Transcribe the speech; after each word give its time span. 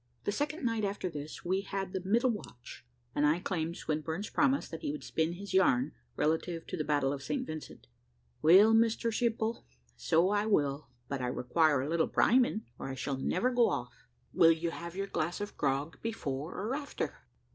The 0.23 0.31
second 0.31 0.65
night 0.65 0.83
after 0.83 1.11
this, 1.11 1.45
we 1.45 1.61
had 1.61 1.93
the 1.93 2.01
middle 2.03 2.31
watch, 2.31 2.83
and 3.13 3.23
I 3.23 3.37
claimed 3.37 3.77
Swinburne's 3.77 4.31
promise 4.31 4.67
that 4.67 4.81
he 4.81 4.91
would 4.91 5.03
spin 5.03 5.33
his 5.33 5.53
yarn, 5.53 5.91
relative 6.15 6.65
to 6.65 6.75
the 6.75 6.83
battle 6.83 7.13
of 7.13 7.21
St. 7.21 7.45
Vincent. 7.45 7.85
"Well, 8.41 8.73
Mr 8.73 9.13
Simple, 9.15 9.63
so 9.95 10.29
I 10.31 10.47
will; 10.47 10.87
but 11.07 11.21
I 11.21 11.27
require 11.27 11.81
a 11.83 11.87
little 11.87 12.07
priming, 12.07 12.65
or 12.79 12.87
I 12.89 12.95
shall 12.95 13.17
never 13.17 13.51
go 13.51 13.69
off." 13.69 14.07
"Will 14.33 14.51
you 14.51 14.71
have 14.71 14.95
your 14.95 15.05
glass 15.05 15.39
of 15.39 15.55
grog 15.55 16.01
before 16.01 16.55
or 16.55 16.73
after?" 16.73 17.21